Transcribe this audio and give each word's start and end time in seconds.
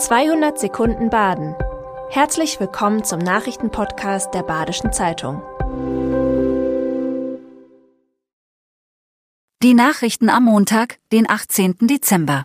200 0.00 0.58
Sekunden 0.58 1.10
Baden. 1.10 1.54
Herzlich 2.08 2.58
willkommen 2.58 3.04
zum 3.04 3.18
Nachrichtenpodcast 3.18 4.32
der 4.32 4.42
Badischen 4.42 4.94
Zeitung. 4.94 5.42
Die 9.62 9.74
Nachrichten 9.74 10.30
am 10.30 10.44
Montag, 10.44 10.96
den 11.12 11.28
18. 11.28 11.76
Dezember. 11.82 12.44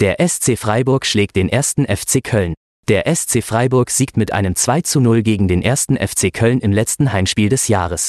Der 0.00 0.16
SC 0.18 0.58
Freiburg 0.58 1.06
schlägt 1.06 1.36
den 1.36 1.48
ersten 1.48 1.86
FC 1.86 2.24
Köln. 2.24 2.54
Der 2.88 3.04
SC 3.14 3.44
Freiburg 3.44 3.90
siegt 3.90 4.16
mit 4.16 4.32
einem 4.32 4.56
2 4.56 4.80
zu 4.80 4.98
0 4.98 5.22
gegen 5.22 5.46
den 5.46 5.62
ersten 5.62 5.96
FC 5.96 6.34
Köln 6.34 6.58
im 6.58 6.72
letzten 6.72 7.12
Heimspiel 7.12 7.50
des 7.50 7.68
Jahres. 7.68 8.08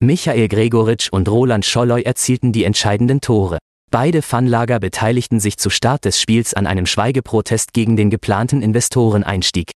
Michael 0.00 0.48
Gregoritsch 0.48 1.10
und 1.12 1.28
Roland 1.28 1.66
Scholloy 1.66 2.04
erzielten 2.04 2.52
die 2.52 2.64
entscheidenden 2.64 3.20
Tore. 3.20 3.58
Beide 3.90 4.20
Fanlager 4.20 4.80
beteiligten 4.80 5.40
sich 5.40 5.56
zu 5.56 5.70
Start 5.70 6.04
des 6.04 6.20
Spiels 6.20 6.52
an 6.52 6.66
einem 6.66 6.84
Schweigeprotest 6.84 7.72
gegen 7.72 7.96
den 7.96 8.10
geplanten 8.10 8.60
Investoreneinstieg. 8.60 9.70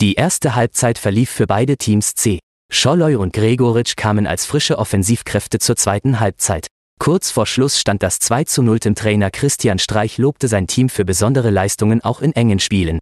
Die 0.00 0.14
erste 0.14 0.54
Halbzeit 0.54 0.96
verlief 0.96 1.30
für 1.30 1.46
beide 1.46 1.76
Teams 1.76 2.14
C. 2.14 2.38
Scholloy 2.72 3.16
und 3.16 3.34
Gregoritsch 3.34 3.96
kamen 3.96 4.26
als 4.26 4.46
frische 4.46 4.78
Offensivkräfte 4.78 5.58
zur 5.58 5.76
zweiten 5.76 6.18
Halbzeit. 6.18 6.68
Kurz 6.98 7.30
vor 7.30 7.46
Schluss 7.46 7.78
stand 7.78 8.02
das 8.02 8.18
2 8.20 8.44
zu 8.44 8.62
0 8.62 8.78
dem 8.78 8.94
Trainer 8.94 9.30
Christian 9.30 9.78
Streich 9.78 10.16
lobte 10.16 10.48
sein 10.48 10.66
Team 10.66 10.88
für 10.88 11.04
besondere 11.04 11.50
Leistungen 11.50 12.00
auch 12.02 12.22
in 12.22 12.32
engen 12.32 12.58
Spielen. 12.58 13.00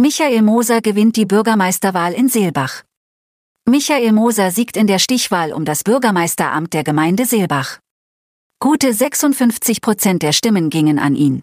Michael 0.00 0.42
Moser 0.42 0.82
gewinnt 0.82 1.16
die 1.16 1.26
Bürgermeisterwahl 1.26 2.12
in 2.12 2.28
Seelbach. 2.28 2.82
Michael 3.68 4.12
Moser 4.12 4.52
siegt 4.52 4.76
in 4.76 4.86
der 4.86 4.98
Stichwahl 4.98 5.52
um 5.52 5.64
das 5.64 5.82
Bürgermeisteramt 5.82 6.74
der 6.74 6.84
Gemeinde 6.84 7.24
Seelbach. 7.24 7.80
Gute 8.60 8.92
56 8.92 9.80
Prozent 9.80 10.22
der 10.22 10.32
Stimmen 10.32 10.70
gingen 10.70 10.98
an 10.98 11.14
ihn. 11.14 11.42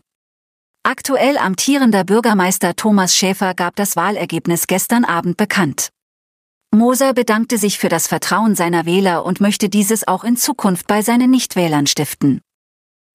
Aktuell 0.83 1.37
amtierender 1.37 2.03
Bürgermeister 2.03 2.75
Thomas 2.75 3.15
Schäfer 3.15 3.53
gab 3.53 3.75
das 3.75 3.95
Wahlergebnis 3.95 4.65
gestern 4.65 5.05
Abend 5.05 5.37
bekannt. 5.37 5.89
Moser 6.73 7.13
bedankte 7.13 7.57
sich 7.57 7.77
für 7.77 7.89
das 7.89 8.07
Vertrauen 8.07 8.55
seiner 8.55 8.85
Wähler 8.85 9.25
und 9.25 9.41
möchte 9.41 9.69
dieses 9.69 10.07
auch 10.07 10.23
in 10.23 10.37
Zukunft 10.37 10.87
bei 10.87 11.01
seinen 11.01 11.29
Nichtwählern 11.29 11.85
stiften. 11.85 12.41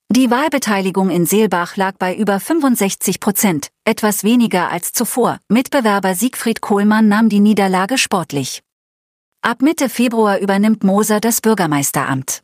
Die 0.09 0.31
Wahlbeteiligung 0.31 1.11
in 1.11 1.27
Seelbach 1.27 1.77
lag 1.77 1.97
bei 1.99 2.15
über 2.15 2.39
65 2.39 3.19
Prozent, 3.19 3.71
etwas 3.85 4.23
weniger 4.23 4.71
als 4.71 4.93
zuvor. 4.93 5.41
Mitbewerber 5.49 6.15
Siegfried 6.15 6.61
Kohlmann 6.61 7.09
nahm 7.09 7.29
die 7.29 7.41
Niederlage 7.41 7.99
sportlich. 7.99 8.63
Ab 9.43 9.63
Mitte 9.63 9.89
Februar 9.89 10.39
übernimmt 10.39 10.85
Moser 10.85 11.19
das 11.19 11.41
Bürgermeisteramt. 11.41 12.43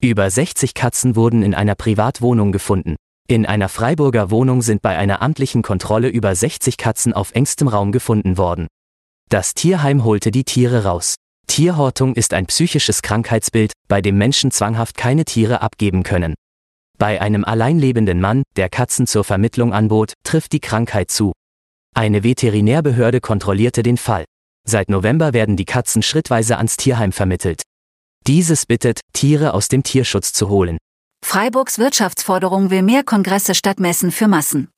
Über 0.00 0.30
60 0.30 0.74
Katzen 0.74 1.16
wurden 1.16 1.42
in 1.42 1.54
einer 1.54 1.74
Privatwohnung 1.74 2.52
gefunden. 2.52 2.94
In 3.26 3.46
einer 3.46 3.68
Freiburger 3.68 4.30
Wohnung 4.30 4.62
sind 4.62 4.80
bei 4.80 4.96
einer 4.96 5.22
amtlichen 5.22 5.62
Kontrolle 5.62 6.08
über 6.08 6.36
60 6.36 6.76
Katzen 6.76 7.12
auf 7.12 7.34
engstem 7.34 7.66
Raum 7.66 7.90
gefunden 7.90 8.38
worden. 8.38 8.68
Das 9.28 9.54
Tierheim 9.54 10.04
holte 10.04 10.30
die 10.30 10.44
Tiere 10.44 10.84
raus. 10.84 11.16
Tierhortung 11.48 12.14
ist 12.14 12.32
ein 12.32 12.46
psychisches 12.46 13.02
Krankheitsbild, 13.02 13.72
bei 13.88 14.00
dem 14.00 14.16
Menschen 14.16 14.52
zwanghaft 14.52 14.96
keine 14.96 15.24
Tiere 15.24 15.62
abgeben 15.62 16.04
können. 16.04 16.34
Bei 16.96 17.20
einem 17.20 17.44
alleinlebenden 17.44 18.20
Mann, 18.20 18.44
der 18.54 18.68
Katzen 18.68 19.08
zur 19.08 19.24
Vermittlung 19.24 19.72
anbot, 19.72 20.12
trifft 20.22 20.52
die 20.52 20.60
Krankheit 20.60 21.10
zu. 21.10 21.32
Eine 21.92 22.22
Veterinärbehörde 22.22 23.20
kontrollierte 23.20 23.82
den 23.82 23.96
Fall. 23.96 24.26
Seit 24.64 24.90
November 24.90 25.32
werden 25.32 25.56
die 25.56 25.64
Katzen 25.64 26.02
schrittweise 26.02 26.56
ans 26.56 26.76
Tierheim 26.76 27.10
vermittelt. 27.10 27.62
Dieses 28.28 28.66
bittet, 28.66 29.00
Tiere 29.14 29.54
aus 29.54 29.68
dem 29.68 29.82
Tierschutz 29.82 30.34
zu 30.34 30.50
holen. 30.50 30.76
Freiburgs 31.24 31.78
Wirtschaftsforderung 31.78 32.68
will 32.68 32.82
mehr 32.82 33.02
Kongresse 33.02 33.54
statt 33.54 33.80
Messen 33.80 34.12
für 34.12 34.28
Massen. 34.28 34.68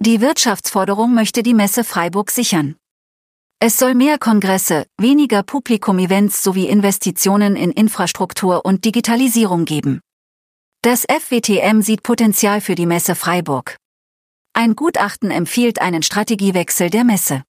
Die 0.00 0.20
Wirtschaftsforderung 0.20 1.12
möchte 1.12 1.42
die 1.42 1.54
Messe 1.54 1.82
Freiburg 1.82 2.30
sichern. 2.30 2.76
Es 3.58 3.78
soll 3.78 3.96
mehr 3.96 4.16
Kongresse, 4.16 4.86
weniger 4.96 5.42
Publikum-Events 5.42 6.44
sowie 6.44 6.68
Investitionen 6.68 7.56
in 7.56 7.72
Infrastruktur 7.72 8.64
und 8.64 8.84
Digitalisierung 8.84 9.64
geben. 9.64 9.98
Das 10.82 11.04
FWTM 11.04 11.82
sieht 11.82 12.04
Potenzial 12.04 12.60
für 12.60 12.76
die 12.76 12.86
Messe 12.86 13.16
Freiburg. 13.16 13.76
Ein 14.52 14.76
Gutachten 14.76 15.32
empfiehlt 15.32 15.80
einen 15.80 16.04
Strategiewechsel 16.04 16.90
der 16.90 17.02
Messe. 17.02 17.42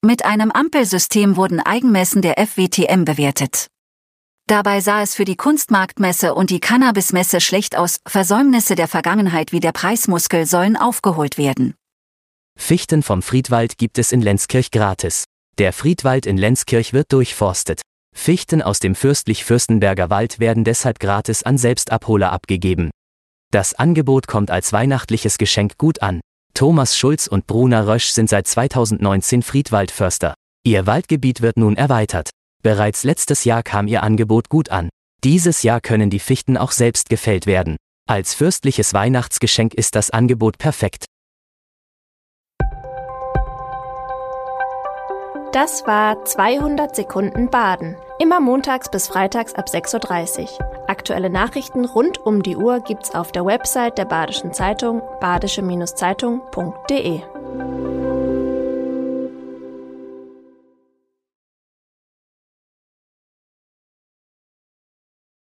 Mit 0.00 0.24
einem 0.24 0.52
Ampelsystem 0.52 1.34
wurden 1.34 1.58
Eigenmessen 1.58 2.22
der 2.22 2.34
FWTM 2.38 3.04
bewertet. 3.04 3.66
Dabei 4.46 4.80
sah 4.80 5.00
es 5.00 5.14
für 5.14 5.24
die 5.24 5.36
Kunstmarktmesse 5.36 6.34
und 6.34 6.50
die 6.50 6.60
Cannabismesse 6.60 7.40
schlecht 7.40 7.76
aus, 7.76 7.96
Versäumnisse 8.06 8.74
der 8.74 8.88
Vergangenheit 8.88 9.52
wie 9.52 9.60
der 9.60 9.72
Preismuskel 9.72 10.44
sollen 10.44 10.76
aufgeholt 10.76 11.38
werden. 11.38 11.74
Fichten 12.58 13.02
vom 13.02 13.22
Friedwald 13.22 13.78
gibt 13.78 13.98
es 13.98 14.12
in 14.12 14.20
Lenzkirch 14.20 14.70
gratis. 14.70 15.24
Der 15.58 15.72
Friedwald 15.72 16.26
in 16.26 16.36
Lenzkirch 16.36 16.92
wird 16.92 17.10
durchforstet. 17.12 17.80
Fichten 18.14 18.60
aus 18.60 18.80
dem 18.80 18.94
fürstlich-fürstenberger 18.94 20.10
Wald 20.10 20.38
werden 20.40 20.62
deshalb 20.64 21.00
gratis 21.00 21.42
an 21.42 21.56
Selbstabholer 21.56 22.30
abgegeben. 22.30 22.90
Das 23.50 23.74
Angebot 23.74 24.26
kommt 24.26 24.50
als 24.50 24.72
weihnachtliches 24.72 25.38
Geschenk 25.38 25.78
gut 25.78 26.02
an. 26.02 26.20
Thomas 26.52 26.98
Schulz 26.98 27.26
und 27.26 27.46
Bruna 27.46 27.80
Rösch 27.82 28.08
sind 28.10 28.28
seit 28.28 28.46
2019 28.46 29.42
Friedwaldförster. 29.42 30.34
Ihr 30.64 30.86
Waldgebiet 30.86 31.40
wird 31.40 31.56
nun 31.56 31.76
erweitert. 31.76 32.30
Bereits 32.64 33.04
letztes 33.04 33.44
Jahr 33.44 33.62
kam 33.62 33.86
ihr 33.88 34.02
Angebot 34.02 34.48
gut 34.48 34.70
an. 34.70 34.88
Dieses 35.22 35.62
Jahr 35.62 35.82
können 35.82 36.08
die 36.08 36.18
Fichten 36.18 36.56
auch 36.56 36.72
selbst 36.72 37.10
gefällt 37.10 37.46
werden. 37.46 37.76
Als 38.08 38.32
fürstliches 38.32 38.94
Weihnachtsgeschenk 38.94 39.74
ist 39.74 39.94
das 39.94 40.08
Angebot 40.08 40.56
perfekt. 40.56 41.04
Das 45.52 45.86
war 45.86 46.24
200 46.24 46.96
Sekunden 46.96 47.50
Baden. 47.50 47.96
Immer 48.18 48.40
montags 48.40 48.90
bis 48.90 49.08
freitags 49.08 49.52
ab 49.54 49.66
6.30 49.68 50.40
Uhr. 50.40 50.48
Aktuelle 50.88 51.28
Nachrichten 51.28 51.84
rund 51.84 52.16
um 52.18 52.42
die 52.42 52.56
Uhr 52.56 52.80
gibt's 52.80 53.14
auf 53.14 53.30
der 53.30 53.44
Website 53.44 53.98
der 53.98 54.06
Badischen 54.06 54.54
Zeitung 54.54 55.02
badische-zeitung.de. 55.20 57.20